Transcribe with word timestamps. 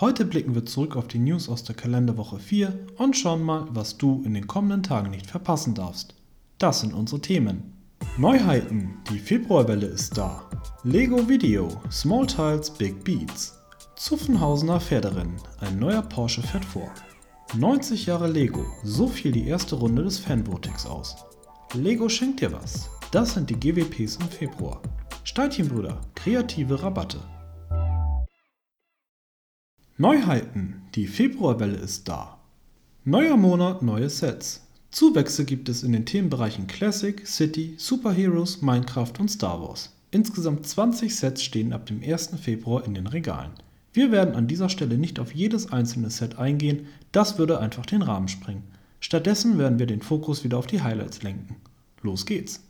Heute 0.00 0.24
blicken 0.24 0.54
wir 0.54 0.64
zurück 0.64 0.96
auf 0.96 1.08
die 1.08 1.18
News 1.18 1.50
aus 1.50 1.62
der 1.62 1.74
Kalenderwoche 1.74 2.38
4 2.38 2.86
und 2.96 3.18
schauen 3.18 3.42
mal, 3.42 3.66
was 3.72 3.98
du 3.98 4.22
in 4.24 4.32
den 4.32 4.46
kommenden 4.46 4.82
Tagen 4.82 5.10
nicht 5.10 5.26
verpassen 5.26 5.74
darfst. 5.74 6.14
Das 6.56 6.80
sind 6.80 6.94
unsere 6.94 7.20
Themen. 7.20 7.74
Neuheiten, 8.16 8.94
die 9.10 9.18
Februarwelle 9.18 9.84
ist 9.84 10.16
da. 10.16 10.48
Lego 10.84 11.28
Video, 11.28 11.68
Small 11.92 12.26
Tiles, 12.26 12.70
Big 12.70 13.04
Beats. 13.04 13.58
Zuffenhausener 13.94 14.80
Pferderennen, 14.80 15.36
ein 15.60 15.78
neuer 15.78 16.00
Porsche 16.00 16.40
fährt 16.40 16.64
vor. 16.64 16.90
90 17.58 18.06
Jahre 18.06 18.30
Lego, 18.30 18.64
so 18.82 19.06
fiel 19.06 19.32
die 19.32 19.48
erste 19.48 19.74
Runde 19.74 20.02
des 20.02 20.18
Fanvotings 20.18 20.86
aus. 20.86 21.14
Lego 21.74 22.08
schenkt 22.08 22.40
dir 22.40 22.52
was. 22.52 22.88
Das 23.10 23.34
sind 23.34 23.50
die 23.50 23.60
GWPs 23.60 24.16
im 24.16 24.28
Februar. 24.30 24.80
Steinchenbrüder, 25.24 26.00
kreative 26.14 26.82
Rabatte. 26.82 27.18
Neuheiten. 30.00 30.80
Die 30.94 31.06
Februarwelle 31.06 31.76
ist 31.76 32.08
da. 32.08 32.38
Neuer 33.04 33.36
Monat, 33.36 33.82
neue 33.82 34.08
Sets. 34.08 34.66
Zuwächse 34.90 35.44
gibt 35.44 35.68
es 35.68 35.82
in 35.82 35.92
den 35.92 36.06
Themenbereichen 36.06 36.66
Classic, 36.66 37.20
City, 37.26 37.74
Superheroes, 37.76 38.62
Minecraft 38.62 39.12
und 39.18 39.28
Star 39.28 39.60
Wars. 39.60 39.94
Insgesamt 40.10 40.66
20 40.66 41.14
Sets 41.14 41.42
stehen 41.42 41.74
ab 41.74 41.84
dem 41.84 42.02
1. 42.02 42.30
Februar 42.40 42.86
in 42.86 42.94
den 42.94 43.08
Regalen. 43.08 43.50
Wir 43.92 44.10
werden 44.10 44.36
an 44.36 44.46
dieser 44.46 44.70
Stelle 44.70 44.96
nicht 44.96 45.20
auf 45.20 45.34
jedes 45.34 45.70
einzelne 45.70 46.08
Set 46.08 46.38
eingehen, 46.38 46.86
das 47.12 47.36
würde 47.36 47.60
einfach 47.60 47.84
den 47.84 48.00
Rahmen 48.00 48.28
sprengen. 48.28 48.64
Stattdessen 49.00 49.58
werden 49.58 49.78
wir 49.78 49.86
den 49.86 50.00
Fokus 50.00 50.44
wieder 50.44 50.56
auf 50.56 50.66
die 50.66 50.80
Highlights 50.80 51.22
lenken. 51.22 51.56
Los 52.00 52.24
geht's! 52.24 52.64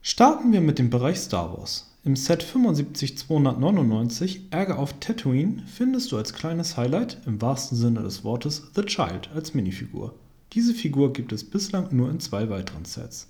Starten 0.00 0.52
wir 0.52 0.60
mit 0.60 0.78
dem 0.78 0.90
Bereich 0.90 1.18
Star 1.18 1.58
Wars. 1.58 1.87
Im 2.08 2.16
Set 2.16 2.42
75299 2.42 4.46
Ärger 4.48 4.78
auf 4.78 4.98
Tatooine 4.98 5.62
findest 5.66 6.10
du 6.10 6.16
als 6.16 6.32
kleines 6.32 6.78
Highlight 6.78 7.18
im 7.26 7.42
wahrsten 7.42 7.76
Sinne 7.76 8.00
des 8.00 8.24
Wortes 8.24 8.70
The 8.74 8.80
Child 8.80 9.28
als 9.34 9.52
Minifigur. 9.52 10.14
Diese 10.54 10.72
Figur 10.72 11.12
gibt 11.12 11.32
es 11.32 11.44
bislang 11.44 11.94
nur 11.94 12.10
in 12.10 12.18
zwei 12.18 12.48
weiteren 12.48 12.86
Sets. 12.86 13.28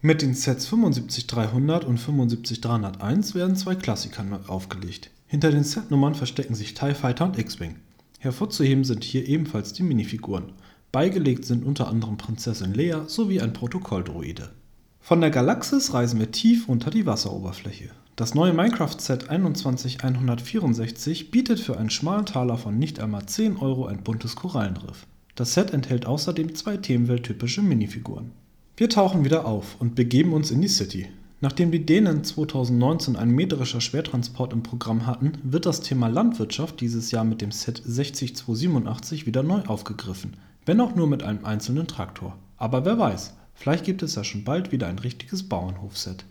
Mit 0.00 0.20
den 0.20 0.34
Sets 0.34 0.66
75300 0.66 1.84
und 1.84 1.98
75301 1.98 3.36
werden 3.36 3.54
zwei 3.54 3.76
Klassiker 3.76 4.24
aufgelegt. 4.48 5.12
Hinter 5.28 5.52
den 5.52 5.62
Setnummern 5.62 6.16
verstecken 6.16 6.56
sich 6.56 6.74
TIE 6.74 6.94
Fighter 6.94 7.26
und 7.26 7.38
X-Wing. 7.38 7.76
Hervorzuheben 8.18 8.82
sind 8.82 9.04
hier 9.04 9.28
ebenfalls 9.28 9.74
die 9.74 9.84
Minifiguren. 9.84 10.54
Beigelegt 10.90 11.44
sind 11.44 11.64
unter 11.64 11.86
anderem 11.86 12.16
Prinzessin 12.16 12.74
Leia 12.74 13.08
sowie 13.08 13.40
ein 13.40 13.52
Protokolldroide. 13.52 14.50
Von 14.98 15.20
der 15.20 15.30
Galaxis 15.30 15.94
reisen 15.94 16.18
wir 16.18 16.32
tief 16.32 16.68
unter 16.68 16.90
die 16.90 17.06
Wasseroberfläche. 17.06 17.90
Das 18.18 18.34
neue 18.34 18.52
Minecraft-Set 18.52 19.30
21164 19.30 21.30
bietet 21.30 21.60
für 21.60 21.78
einen 21.78 21.88
schmalen 21.88 22.26
Taler 22.26 22.58
von 22.58 22.76
nicht 22.76 22.98
einmal 22.98 23.26
10 23.26 23.58
Euro 23.58 23.86
ein 23.86 24.02
buntes 24.02 24.34
Korallenriff. 24.34 25.06
Das 25.36 25.54
Set 25.54 25.72
enthält 25.72 26.04
außerdem 26.04 26.52
zwei 26.56 26.78
Themenwelt-typische 26.78 27.62
Minifiguren. 27.62 28.32
Wir 28.76 28.88
tauchen 28.88 29.24
wieder 29.24 29.46
auf 29.46 29.76
und 29.78 29.94
begeben 29.94 30.32
uns 30.32 30.50
in 30.50 30.60
die 30.60 30.66
City. 30.66 31.06
Nachdem 31.40 31.70
die 31.70 31.86
Dänen 31.86 32.24
2019 32.24 33.14
ein 33.14 33.30
metrischer 33.30 33.80
Schwertransport 33.80 34.52
im 34.52 34.64
Programm 34.64 35.06
hatten, 35.06 35.34
wird 35.44 35.64
das 35.64 35.82
Thema 35.82 36.08
Landwirtschaft 36.08 36.80
dieses 36.80 37.12
Jahr 37.12 37.22
mit 37.22 37.40
dem 37.40 37.52
Set 37.52 37.80
60287 37.84 39.26
wieder 39.26 39.44
neu 39.44 39.60
aufgegriffen, 39.68 40.36
wenn 40.66 40.80
auch 40.80 40.96
nur 40.96 41.06
mit 41.06 41.22
einem 41.22 41.44
einzelnen 41.44 41.86
Traktor. 41.86 42.36
Aber 42.56 42.84
wer 42.84 42.98
weiß, 42.98 43.34
Vielleicht 43.58 43.84
gibt 43.84 44.04
es 44.04 44.14
ja 44.14 44.22
schon 44.22 44.44
bald 44.44 44.70
wieder 44.70 44.86
ein 44.86 45.00
richtiges 45.00 45.42
Bauernhofset. 45.42 46.24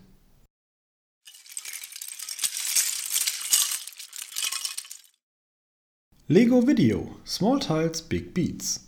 Lego 6.30 6.66
Video 6.68 7.08
Small 7.24 7.58
Tiles 7.58 8.02
Big 8.02 8.34
Beats 8.34 8.86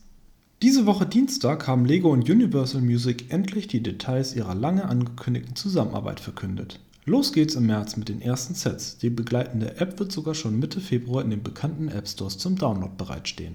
Diese 0.61 0.85
Woche 0.85 1.07
Dienstag 1.07 1.67
haben 1.67 1.87
Lego 1.87 2.13
und 2.13 2.29
Universal 2.29 2.83
Music 2.83 3.33
endlich 3.33 3.67
die 3.67 3.83
Details 3.83 4.37
ihrer 4.37 4.55
lange 4.55 4.85
angekündigten 4.85 5.57
Zusammenarbeit 5.57 6.21
verkündet. 6.21 6.81
Los 7.07 7.33
geht's 7.33 7.55
im 7.55 7.65
März 7.65 7.97
mit 7.97 8.11
den 8.11 8.21
ersten 8.21 8.53
Sets. 8.53 8.99
Die 8.99 9.09
begleitende 9.09 9.79
App 9.81 9.99
wird 9.99 10.13
sogar 10.13 10.35
schon 10.35 10.59
Mitte 10.59 10.83
Februar 10.83 11.25
in 11.25 11.31
den 11.31 11.43
bekannten 11.43 11.89
App 11.89 12.07
Stores 12.07 12.37
zum 12.37 12.57
Download 12.57 12.93
bereitstehen. 12.99 13.55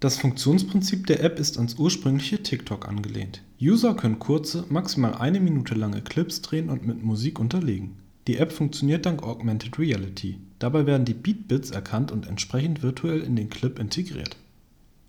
Das 0.00 0.18
Funktionsprinzip 0.18 1.06
der 1.06 1.24
App 1.24 1.38
ist 1.38 1.56
ans 1.56 1.76
ursprüngliche 1.76 2.42
TikTok 2.42 2.86
angelehnt. 2.86 3.40
User 3.58 3.94
können 3.94 4.18
kurze, 4.18 4.66
maximal 4.68 5.14
eine 5.14 5.40
Minute 5.40 5.74
lange 5.74 6.02
Clips 6.02 6.42
drehen 6.42 6.68
und 6.68 6.86
mit 6.86 7.02
Musik 7.02 7.40
unterlegen. 7.40 7.96
Die 8.26 8.36
App 8.36 8.52
funktioniert 8.52 9.06
dank 9.06 9.22
Augmented 9.22 9.78
Reality. 9.78 10.36
Dabei 10.64 10.86
werden 10.86 11.04
die 11.04 11.12
Beatbits 11.12 11.70
erkannt 11.70 12.10
und 12.10 12.26
entsprechend 12.26 12.82
virtuell 12.82 13.20
in 13.20 13.36
den 13.36 13.50
Clip 13.50 13.78
integriert. 13.78 14.38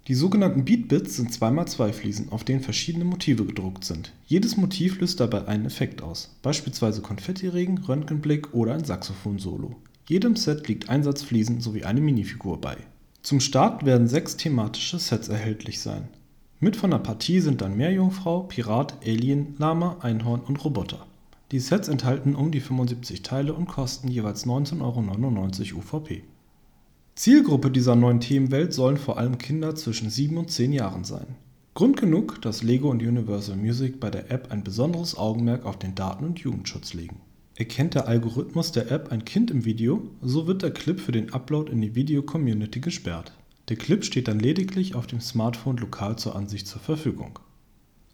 Die 0.09 0.13
sogenannten 0.13 0.65
Beatbits 0.65 1.15
sind 1.15 1.31
2x2 1.31 1.93
Fliesen, 1.93 2.31
auf 2.33 2.43
denen 2.43 2.59
verschiedene 2.59 3.05
Motive 3.05 3.45
gedruckt 3.45 3.85
sind. 3.85 4.11
Jedes 4.25 4.57
Motiv 4.57 4.99
löst 4.99 5.21
dabei 5.21 5.47
einen 5.47 5.65
Effekt 5.65 6.01
aus, 6.01 6.35
beispielsweise 6.41 7.01
Konfettiregen, 7.01 7.77
Röntgenblick 7.77 8.53
oder 8.53 8.73
ein 8.73 8.83
Saxophon-Solo. 8.83 9.77
Jedem 10.09 10.35
Set 10.35 10.67
liegt 10.67 10.89
ein 10.89 11.03
Satz 11.03 11.23
Fliesen 11.23 11.61
sowie 11.61 11.85
eine 11.85 12.01
Minifigur 12.01 12.59
bei 12.59 12.75
zum 13.25 13.39
Start 13.39 13.83
werden 13.87 14.07
sechs 14.07 14.37
thematische 14.37 14.99
Sets 14.99 15.29
erhältlich 15.29 15.79
sein. 15.79 16.09
Mit 16.59 16.75
von 16.75 16.91
der 16.91 16.99
Partie 16.99 17.39
sind 17.39 17.59
dann 17.59 17.75
Meerjungfrau, 17.75 18.43
Pirat, 18.43 18.97
Alien, 19.03 19.55
Lama, 19.57 19.97
Einhorn 20.01 20.41
und 20.41 20.63
Roboter. 20.63 21.07
Die 21.51 21.59
Sets 21.59 21.87
enthalten 21.87 22.35
um 22.35 22.51
die 22.51 22.59
75 22.59 23.21
Teile 23.21 23.53
und 23.53 23.67
kosten 23.67 24.07
jeweils 24.07 24.45
19,99 24.47 25.71
Euro 25.73 25.79
UVP. 25.79 26.23
Zielgruppe 27.15 27.69
dieser 27.69 27.95
neuen 27.95 28.19
Themenwelt 28.19 28.73
sollen 28.73 28.97
vor 28.97 29.17
allem 29.17 29.37
Kinder 29.37 29.75
zwischen 29.75 30.09
7 30.09 30.37
und 30.37 30.49
10 30.49 30.73
Jahren 30.73 31.03
sein. 31.03 31.35
Grund 31.75 31.97
genug, 31.97 32.41
dass 32.41 32.63
Lego 32.63 32.89
und 32.89 33.03
Universal 33.03 33.57
Music 33.57 33.99
bei 33.99 34.09
der 34.09 34.31
App 34.31 34.51
ein 34.51 34.63
besonderes 34.63 35.17
Augenmerk 35.17 35.65
auf 35.65 35.77
den 35.77 35.93
Daten- 35.93 36.25
und 36.25 36.39
Jugendschutz 36.39 36.93
legen 36.93 37.21
Erkennt 37.57 37.93
der 37.95 38.07
Algorithmus 38.09 38.73
der 38.73 38.91
App 38.91 39.13
ein 39.13 39.23
Kind 39.23 39.49
im 39.49 39.63
Video, 39.63 40.09
so 40.21 40.45
wird 40.45 40.61
der 40.61 40.71
Clip 40.71 40.99
für 40.99 41.13
den 41.13 41.31
Upload 41.31 41.71
in 41.71 41.79
die 41.79 41.95
Video-Community 41.95 42.81
gesperrt. 42.81 43.31
Der 43.69 43.77
Clip 43.77 44.03
steht 44.03 44.27
dann 44.27 44.39
lediglich 44.39 44.93
auf 44.93 45.07
dem 45.07 45.21
Smartphone 45.21 45.77
lokal 45.77 46.17
zur 46.17 46.35
Ansicht 46.35 46.67
zur 46.67 46.81
Verfügung. 46.81 47.39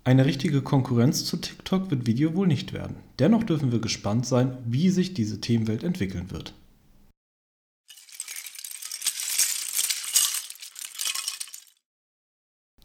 Eine 0.03 0.25
richtige 0.25 0.63
Konkurrenz 0.63 1.25
zu 1.25 1.37
TikTok 1.37 1.91
wird 1.91 2.07
Video 2.07 2.33
wohl 2.33 2.47
nicht 2.47 2.73
werden. 2.73 2.95
Dennoch 3.19 3.43
dürfen 3.43 3.71
wir 3.71 3.79
gespannt 3.79 4.25
sein, 4.25 4.57
wie 4.65 4.89
sich 4.89 5.13
diese 5.13 5.39
Themenwelt 5.39 5.83
entwickeln 5.83 6.31
wird. 6.31 6.55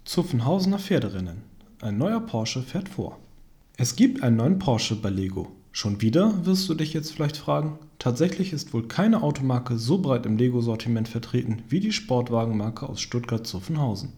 Zuffenhausener 0.05 0.79
Pferderennen. 0.79 1.43
Ein 1.81 1.97
neuer 1.97 2.21
Porsche 2.21 2.63
fährt 2.63 2.91
vor. 2.91 3.19
Es 3.79 3.97
gibt 3.97 4.23
einen 4.23 4.37
neuen 4.37 4.59
Porsche 4.59 4.97
bei 4.97 5.09
Lego. 5.09 5.51
Schon 5.73 6.03
wieder, 6.03 6.45
wirst 6.45 6.69
du 6.69 6.75
dich 6.75 6.93
jetzt 6.93 7.13
vielleicht 7.13 7.39
fragen? 7.39 7.79
Tatsächlich 7.99 8.53
ist 8.53 8.75
wohl 8.75 8.89
keine 8.89 9.23
Automarke 9.23 9.79
so 9.79 9.99
breit 9.99 10.27
im 10.27 10.37
Lego-Sortiment 10.37 11.09
vertreten 11.09 11.63
wie 11.71 11.81
die 11.81 11.93
Sportwagenmarke 11.93 12.87
aus 12.87 13.01
Stuttgart-Zuffenhausen. 13.01 14.13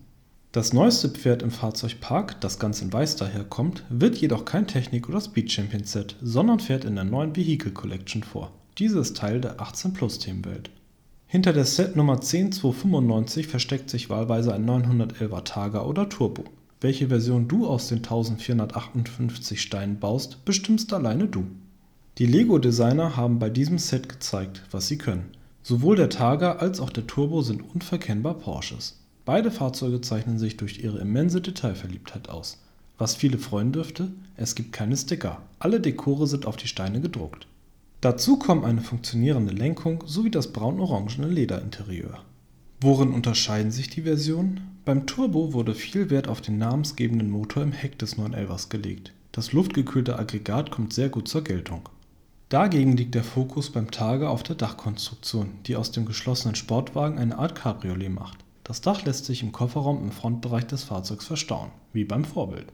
Das 0.58 0.72
neueste 0.72 1.08
Pferd 1.08 1.42
im 1.42 1.52
Fahrzeugpark, 1.52 2.40
das 2.40 2.58
ganz 2.58 2.82
in 2.82 2.92
weiß 2.92 3.14
daherkommt, 3.14 3.84
wird 3.90 4.16
jedoch 4.16 4.44
kein 4.44 4.66
Technik- 4.66 5.08
oder 5.08 5.20
Speed 5.20 5.52
Champion 5.52 5.84
Set, 5.84 6.16
sondern 6.20 6.58
fährt 6.58 6.84
in 6.84 6.96
der 6.96 7.04
neuen 7.04 7.36
Vehicle 7.36 7.70
Collection 7.70 8.24
vor. 8.24 8.50
Diese 8.76 8.98
ist 8.98 9.16
Teil 9.16 9.40
der 9.40 9.60
18 9.60 9.92
Plus 9.92 10.18
Themenwelt. 10.18 10.70
Hinter 11.28 11.52
der 11.52 11.64
Set 11.64 11.94
Nummer 11.94 12.20
10295 12.20 13.46
versteckt 13.46 13.88
sich 13.88 14.10
wahlweise 14.10 14.52
ein 14.52 14.68
911er 14.68 15.44
Targa 15.44 15.84
oder 15.84 16.08
Turbo. 16.08 16.42
Welche 16.80 17.06
Version 17.06 17.46
du 17.46 17.64
aus 17.64 17.86
den 17.86 17.98
1458 17.98 19.62
Steinen 19.62 20.00
baust, 20.00 20.44
bestimmst 20.44 20.92
alleine 20.92 21.28
du. 21.28 21.46
Die 22.18 22.26
Lego-Designer 22.26 23.16
haben 23.16 23.38
bei 23.38 23.48
diesem 23.48 23.78
Set 23.78 24.08
gezeigt, 24.08 24.64
was 24.72 24.88
sie 24.88 24.98
können. 24.98 25.30
Sowohl 25.62 25.94
der 25.94 26.10
Targa 26.10 26.56
als 26.56 26.80
auch 26.80 26.90
der 26.90 27.06
Turbo 27.06 27.42
sind 27.42 27.62
unverkennbar 27.62 28.34
Porsches. 28.34 28.98
Beide 29.28 29.50
Fahrzeuge 29.50 30.00
zeichnen 30.00 30.38
sich 30.38 30.56
durch 30.56 30.82
ihre 30.82 31.00
immense 31.00 31.42
Detailverliebtheit 31.42 32.30
aus. 32.30 32.62
Was 32.96 33.14
viele 33.14 33.36
freuen 33.36 33.72
dürfte, 33.72 34.10
es 34.36 34.54
gibt 34.54 34.72
keine 34.72 34.96
Sticker, 34.96 35.42
alle 35.58 35.82
Dekore 35.82 36.26
sind 36.26 36.46
auf 36.46 36.56
die 36.56 36.66
Steine 36.66 37.02
gedruckt. 37.02 37.46
Dazu 38.00 38.38
kommen 38.38 38.64
eine 38.64 38.80
funktionierende 38.80 39.52
Lenkung 39.52 40.02
sowie 40.06 40.30
das 40.30 40.50
braun-orangene 40.54 41.28
Lederinterieur 41.28 42.24
Worin 42.80 43.12
unterscheiden 43.12 43.70
sich 43.70 43.90
die 43.90 44.00
Versionen? 44.00 44.62
Beim 44.86 45.06
Turbo 45.06 45.52
wurde 45.52 45.74
viel 45.74 46.08
Wert 46.08 46.26
auf 46.26 46.40
den 46.40 46.56
namensgebenden 46.56 47.30
Motor 47.30 47.62
im 47.62 47.72
Heck 47.72 47.98
des 47.98 48.16
911ers 48.16 48.70
gelegt. 48.70 49.12
Das 49.32 49.52
luftgekühlte 49.52 50.18
Aggregat 50.18 50.70
kommt 50.70 50.94
sehr 50.94 51.10
gut 51.10 51.28
zur 51.28 51.44
Geltung. 51.44 51.90
Dagegen 52.48 52.96
liegt 52.96 53.14
der 53.14 53.24
Fokus 53.24 53.68
beim 53.68 53.90
Targa 53.90 54.30
auf 54.30 54.42
der 54.42 54.56
Dachkonstruktion, 54.56 55.50
die 55.66 55.76
aus 55.76 55.92
dem 55.92 56.06
geschlossenen 56.06 56.54
Sportwagen 56.54 57.18
eine 57.18 57.36
Art 57.36 57.56
Cabriolet 57.56 58.08
macht. 58.08 58.47
Das 58.68 58.82
Dach 58.82 59.02
lässt 59.06 59.24
sich 59.24 59.42
im 59.42 59.50
Kofferraum 59.50 60.02
im 60.02 60.12
Frontbereich 60.12 60.66
des 60.66 60.84
Fahrzeugs 60.84 61.24
verstauen, 61.24 61.70
wie 61.94 62.04
beim 62.04 62.26
Vorbild. 62.26 62.66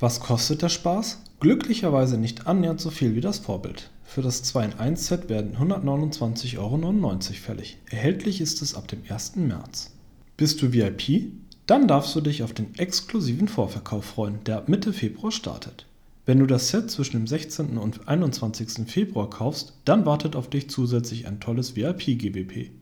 Was 0.00 0.18
kostet 0.18 0.62
der 0.62 0.68
Spaß? 0.68 1.22
Glücklicherweise 1.38 2.18
nicht 2.18 2.48
annähernd 2.48 2.80
so 2.80 2.90
viel 2.90 3.14
wie 3.14 3.20
das 3.20 3.38
Vorbild. 3.38 3.88
Für 4.02 4.20
das 4.20 4.42
2-in-1-Set 4.52 5.28
werden 5.28 5.56
129,99 5.56 6.58
Euro 6.58 7.20
fällig. 7.34 7.78
Erhältlich 7.88 8.40
ist 8.40 8.62
es 8.62 8.74
ab 8.74 8.88
dem 8.88 9.02
1. 9.08 9.36
März. 9.36 9.92
Bist 10.36 10.60
du 10.60 10.72
VIP? 10.72 11.30
Dann 11.66 11.86
darfst 11.86 12.16
du 12.16 12.20
dich 12.20 12.42
auf 12.42 12.52
den 12.52 12.74
exklusiven 12.76 13.46
Vorverkauf 13.46 14.06
freuen, 14.06 14.42
der 14.42 14.56
ab 14.56 14.68
Mitte 14.68 14.92
Februar 14.92 15.30
startet. 15.30 15.86
Wenn 16.26 16.40
du 16.40 16.46
das 16.46 16.70
Set 16.70 16.90
zwischen 16.90 17.16
dem 17.16 17.28
16. 17.28 17.78
und 17.78 18.08
21. 18.08 18.90
Februar 18.90 19.30
kaufst, 19.30 19.74
dann 19.84 20.04
wartet 20.04 20.34
auf 20.34 20.50
dich 20.50 20.68
zusätzlich 20.68 21.28
ein 21.28 21.38
tolles 21.38 21.76
VIP-GWP. 21.76 22.72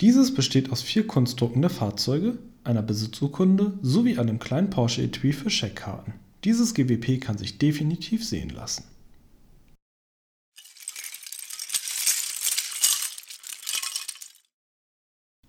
Dieses 0.00 0.34
besteht 0.34 0.70
aus 0.72 0.82
vier 0.82 1.06
Kunstdrucken 1.06 1.62
der 1.62 1.70
Fahrzeuge, 1.70 2.38
einer 2.64 2.82
Besitzurkunde 2.82 3.78
sowie 3.80 4.18
einem 4.18 4.38
kleinen 4.40 4.70
Porsche 4.70 5.02
Etui 5.02 5.32
für 5.32 5.50
Scheckkarten. 5.50 6.14
Dieses 6.42 6.74
GWP 6.74 7.20
kann 7.20 7.38
sich 7.38 7.58
definitiv 7.58 8.24
sehen 8.24 8.50
lassen. 8.50 8.84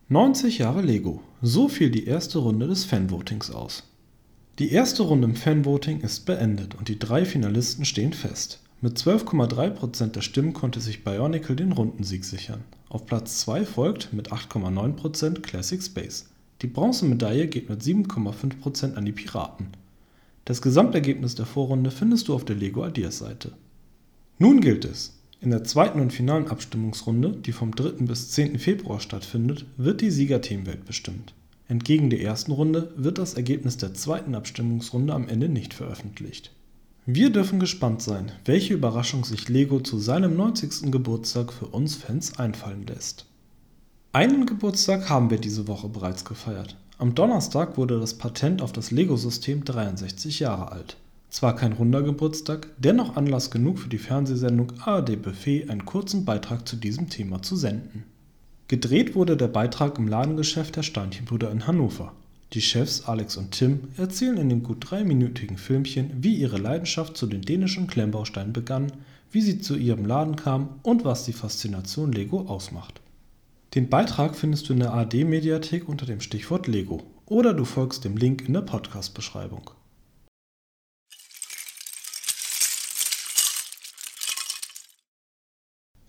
»90 0.09 0.59
Jahre 0.59 0.83
Lego. 0.83 1.24
So 1.41 1.68
fiel 1.68 1.89
die 1.89 2.06
erste 2.06 2.38
Runde 2.38 2.68
des 2.68 2.86
Fanvotings 2.86 3.50
aus. 3.50 3.83
Die 4.59 4.71
erste 4.71 5.01
Runde 5.01 5.27
im 5.27 5.36
Fanvoting 5.36 6.01
ist 6.01 6.27
beendet 6.27 6.75
und 6.75 6.88
die 6.88 7.00
drei 7.00 7.25
Finalisten 7.25 7.83
stehen 7.83 8.13
fest. 8.13 8.62
Mit 8.81 9.00
12,3% 9.00 10.12
der 10.12 10.21
Stimmen 10.21 10.53
konnte 10.53 10.80
sich 10.80 11.03
Bionicle 11.03 11.56
den 11.56 11.71
Rundensieg 11.71 12.24
sichern. 12.24 12.63
Auf 12.89 13.05
Platz 13.05 13.39
2 13.39 13.65
folgt 13.65 14.13
mit 14.13 14.31
8,9% 14.31 15.41
Classic 15.41 15.81
Space. 15.81 16.29
Die 16.61 16.67
Bronzemedaille 16.67 17.47
geht 17.47 17.69
mit 17.69 17.81
7,5% 17.81 18.95
an 18.95 19.05
die 19.05 19.11
Piraten. 19.11 19.67
Das 20.45 20.61
Gesamtergebnis 20.61 21.35
der 21.35 21.45
Vorrunde 21.45 21.91
findest 21.91 22.27
du 22.27 22.35
auf 22.35 22.45
der 22.45 22.55
Lego 22.55 22.85
Ideas 22.85 23.17
Seite. 23.17 23.53
Nun 24.37 24.61
gilt 24.61 24.85
es. 24.85 25.19
In 25.41 25.49
der 25.49 25.63
zweiten 25.63 25.99
und 25.99 26.13
finalen 26.13 26.47
Abstimmungsrunde, 26.47 27.31
die 27.31 27.51
vom 27.51 27.75
3. 27.75 28.05
bis 28.05 28.31
10. 28.31 28.59
Februar 28.59 28.99
stattfindet, 28.99 29.65
wird 29.77 30.01
die 30.01 30.11
Siegerteamwelt 30.11 30.85
bestimmt. 30.85 31.33
Entgegen 31.67 32.09
der 32.09 32.21
ersten 32.21 32.51
Runde 32.51 32.91
wird 32.95 33.17
das 33.17 33.33
Ergebnis 33.33 33.77
der 33.77 33.93
zweiten 33.93 34.35
Abstimmungsrunde 34.35 35.13
am 35.13 35.27
Ende 35.27 35.49
nicht 35.49 35.73
veröffentlicht. 35.73 36.51
Wir 37.07 37.29
dürfen 37.29 37.59
gespannt 37.59 38.01
sein, 38.01 38.31
welche 38.45 38.73
Überraschung 38.73 39.25
sich 39.25 39.47
Lego 39.47 39.79
zu 39.79 39.99
seinem 39.99 40.35
90. 40.35 40.91
Geburtstag 40.91 41.53
für 41.53 41.67
uns 41.67 41.95
Fans 41.95 42.39
einfallen 42.39 42.87
lässt. 42.87 43.27
Einen 44.11 44.47
Geburtstag 44.47 45.07
haben 45.07 45.29
wir 45.29 45.37
diese 45.37 45.67
Woche 45.67 45.87
bereits 45.87 46.25
gefeiert. 46.25 46.75
Am 46.97 47.13
Donnerstag 47.13 47.77
wurde 47.77 47.99
das 47.99 48.15
Patent 48.15 48.63
auf 48.63 48.71
das 48.71 48.89
Lego-System 48.89 49.63
63 49.63 50.39
Jahre 50.39 50.71
alt. 50.71 50.97
Zwar 51.29 51.55
kein 51.55 51.73
runder 51.73 52.01
Geburtstag, 52.01 52.69
dennoch 52.79 53.15
Anlass 53.15 53.51
genug 53.51 53.77
für 53.77 53.89
die 53.89 53.99
Fernsehsendung 53.99 54.73
ARD 54.79 55.21
Buffet 55.21 55.69
einen 55.69 55.85
kurzen 55.85 56.25
Beitrag 56.25 56.67
zu 56.67 56.75
diesem 56.75 57.11
Thema 57.11 57.43
zu 57.43 57.55
senden. 57.55 58.05
Gedreht 58.67 59.13
wurde 59.13 59.37
der 59.37 59.49
Beitrag 59.49 59.99
im 59.99 60.07
Ladengeschäft 60.07 60.75
der 60.75 60.81
Steinchenbrüder 60.81 61.51
in 61.51 61.67
Hannover. 61.67 62.13
Die 62.55 62.61
Chefs 62.61 63.01
Alex 63.01 63.35
und 63.35 63.51
Tim 63.51 63.89
erzählen 63.97 64.37
in 64.37 64.47
dem 64.47 64.63
gut 64.63 64.89
dreiminütigen 64.89 65.57
Filmchen, 65.57 66.11
wie 66.21 66.35
ihre 66.35 66.57
Leidenschaft 66.57 67.17
zu 67.17 67.27
den 67.27 67.41
dänischen 67.41 67.87
Klemmbausteinen 67.87 68.53
begann, 68.53 68.93
wie 69.29 69.41
sie 69.41 69.59
zu 69.59 69.75
ihrem 69.75 70.05
Laden 70.05 70.37
kam 70.37 70.79
und 70.81 71.03
was 71.03 71.25
die 71.25 71.33
Faszination 71.33 72.13
Lego 72.13 72.45
ausmacht. 72.47 73.01
Den 73.73 73.89
Beitrag 73.89 74.37
findest 74.37 74.69
du 74.69 74.73
in 74.73 74.79
der 74.79 74.93
AD-Mediathek 74.93 75.89
unter 75.89 76.05
dem 76.05 76.21
Stichwort 76.21 76.67
Lego 76.67 77.03
oder 77.25 77.53
du 77.53 77.65
folgst 77.65 78.05
dem 78.05 78.15
Link 78.15 78.47
in 78.47 78.53
der 78.53 78.61
Podcast-Beschreibung. 78.61 79.71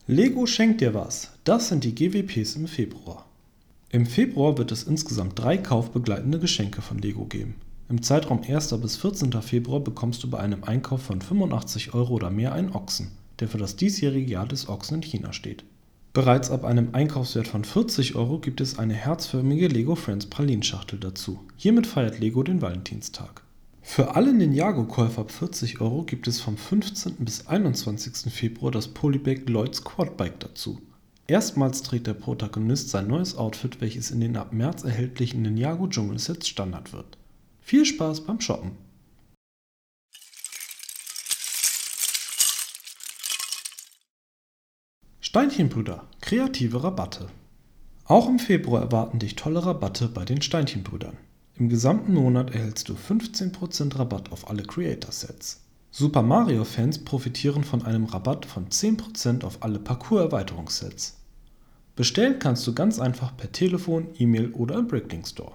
Lego 0.06 0.46
schenkt 0.46 0.80
dir 0.80 0.94
was. 0.94 1.32
Das 1.42 1.70
sind 1.70 1.82
die 1.82 1.96
GWPs 1.96 2.54
im 2.54 2.68
Februar. 2.68 3.26
Im 3.88 4.04
Februar 4.04 4.58
wird 4.58 4.72
es 4.72 4.82
insgesamt 4.82 5.38
drei 5.38 5.56
kaufbegleitende 5.56 6.40
Geschenke 6.40 6.82
von 6.82 6.98
Lego 6.98 7.24
geben. 7.24 7.54
Im 7.88 8.02
Zeitraum 8.02 8.42
1. 8.42 8.76
bis 8.80 8.96
14. 8.96 9.30
Februar 9.42 9.78
bekommst 9.78 10.24
du 10.24 10.28
bei 10.28 10.38
einem 10.38 10.64
Einkauf 10.64 11.02
von 11.02 11.20
85 11.20 11.94
Euro 11.94 12.14
oder 12.14 12.30
mehr 12.30 12.52
einen 12.52 12.72
Ochsen, 12.72 13.12
der 13.38 13.46
für 13.46 13.58
das 13.58 13.76
diesjährige 13.76 14.28
Jahr 14.28 14.46
des 14.46 14.68
Ochsen 14.68 14.96
in 14.96 15.02
China 15.02 15.32
steht. 15.32 15.64
Bereits 16.12 16.50
ab 16.50 16.64
einem 16.64 16.94
Einkaufswert 16.94 17.46
von 17.46 17.62
40 17.62 18.16
Euro 18.16 18.40
gibt 18.40 18.60
es 18.60 18.76
eine 18.76 18.94
herzförmige 18.94 19.68
Lego 19.68 19.94
Friends 19.94 20.26
Pralinschachtel 20.26 20.98
dazu. 20.98 21.38
Hiermit 21.56 21.86
feiert 21.86 22.18
Lego 22.18 22.42
den 22.42 22.62
Valentinstag. 22.62 23.42
Für 23.82 24.16
alle 24.16 24.32
Ninjago-Käufer 24.32 25.20
ab 25.20 25.30
40 25.30 25.80
Euro 25.80 26.02
gibt 26.02 26.26
es 26.26 26.40
vom 26.40 26.56
15. 26.56 27.16
bis 27.20 27.46
21. 27.46 28.32
Februar 28.32 28.72
das 28.72 28.88
Polybag 28.88 29.42
Lloyds 29.46 29.84
Quadbike 29.84 30.40
dazu. 30.40 30.80
Erstmals 31.28 31.82
trägt 31.82 32.06
der 32.06 32.14
Protagonist 32.14 32.90
sein 32.90 33.08
neues 33.08 33.36
Outfit, 33.36 33.80
welches 33.80 34.12
in 34.12 34.20
den 34.20 34.36
ab 34.36 34.52
März 34.52 34.84
erhältlichen 34.84 35.42
Ninjago 35.42 35.88
Dschungelsets 35.88 36.46
Standard 36.46 36.92
wird. 36.92 37.18
Viel 37.60 37.84
Spaß 37.84 38.20
beim 38.20 38.40
Shoppen! 38.40 38.72
Steinchenbrüder– 45.20 46.06
kreative 46.20 46.84
Rabatte 46.84 47.28
Auch 48.04 48.28
im 48.28 48.38
Februar 48.38 48.82
erwarten 48.82 49.18
dich 49.18 49.34
tolle 49.34 49.66
Rabatte 49.66 50.08
bei 50.08 50.24
den 50.24 50.40
Steinchenbrüdern. 50.40 51.16
Im 51.56 51.68
gesamten 51.68 52.14
Monat 52.14 52.54
erhältst 52.54 52.88
du 52.88 52.94
15% 52.94 53.98
Rabatt 53.98 54.30
auf 54.30 54.48
alle 54.48 54.62
Creator-Sets. 54.62 55.62
Super 55.90 56.22
Mario-Fans 56.22 57.04
profitieren 57.04 57.64
von 57.64 57.82
einem 57.84 58.04
Rabatt 58.04 58.46
von 58.46 58.68
10% 58.68 59.44
auf 59.44 59.62
alle 59.62 59.78
Parcours-Erweiterungssets. 59.78 61.15
Bestellen 61.96 62.38
kannst 62.38 62.66
du 62.66 62.74
ganz 62.74 63.00
einfach 63.00 63.34
per 63.38 63.52
Telefon, 63.52 64.08
E-Mail 64.18 64.52
oder 64.52 64.78
im 64.78 64.86
Bricklink 64.86 65.26
Store. 65.26 65.54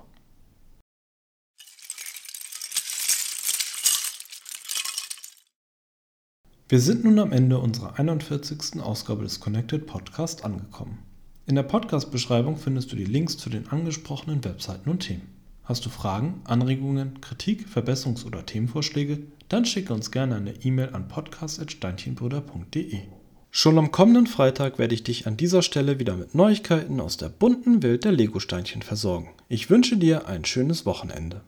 Wir 6.67 6.79
sind 6.79 7.03
nun 7.03 7.19
am 7.19 7.31
Ende 7.31 7.59
unserer 7.59 7.99
41. 7.99 8.81
Ausgabe 8.81 9.21
des 9.21 9.39
Connected 9.39 9.85
Podcast 9.85 10.43
angekommen. 10.43 10.97
In 11.45 11.53
der 11.53 11.63
Podcast-Beschreibung 11.63 12.57
findest 12.57 12.91
du 12.91 12.95
die 12.95 13.05
Links 13.05 13.37
zu 13.37 13.51
den 13.51 13.67
angesprochenen 13.67 14.43
Webseiten 14.43 14.89
und 14.89 15.01
Themen. 15.01 15.27
Hast 15.63 15.85
du 15.85 15.89
Fragen, 15.89 16.41
Anregungen, 16.45 17.21
Kritik, 17.21 17.67
Verbesserungs- 17.67 18.25
oder 18.25 18.47
Themenvorschläge? 18.47 19.19
Dann 19.47 19.65
schicke 19.65 19.93
uns 19.93 20.09
gerne 20.09 20.37
eine 20.37 20.55
E-Mail 20.63 20.95
an 20.95 21.07
podcast.steinchenbrüder.de. 21.07 23.20
Schon 23.53 23.77
am 23.77 23.91
kommenden 23.91 24.27
Freitag 24.27 24.79
werde 24.79 24.95
ich 24.95 25.03
dich 25.03 25.27
an 25.27 25.35
dieser 25.35 25.61
Stelle 25.61 25.99
wieder 25.99 26.15
mit 26.15 26.33
Neuigkeiten 26.33 27.01
aus 27.01 27.17
der 27.17 27.27
bunten 27.27 27.83
Welt 27.83 28.05
der 28.05 28.13
Lego-Steinchen 28.13 28.81
versorgen. 28.81 29.29
Ich 29.49 29.69
wünsche 29.69 29.97
dir 29.97 30.25
ein 30.25 30.45
schönes 30.45 30.85
Wochenende. 30.85 31.41